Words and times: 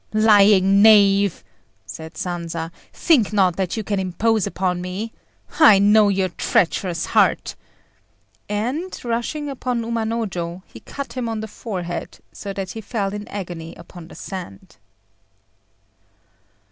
"Lying 0.13 0.81
knave!" 0.81 1.43
said 1.85 2.15
Sanza; 2.17 2.71
"think 2.91 3.31
not 3.31 3.55
that 3.57 3.77
you 3.77 3.83
can 3.83 3.99
impose 3.99 4.47
upon 4.47 4.81
me. 4.81 5.13
I 5.59 5.77
know 5.77 6.09
your 6.09 6.29
treacherous 6.29 7.05
heart;" 7.05 7.53
and, 8.49 8.99
rushing 9.05 9.47
upon 9.47 9.83
Umanojô, 9.83 10.63
he 10.65 10.79
cut 10.79 11.13
him 11.13 11.29
on 11.29 11.41
the 11.41 11.47
forehead 11.47 12.17
so 12.33 12.51
that 12.51 12.71
he 12.71 12.81
fell 12.81 13.13
in 13.13 13.27
agony 13.27 13.75
upon 13.75 14.07
the 14.07 14.15
sand. 14.15 14.77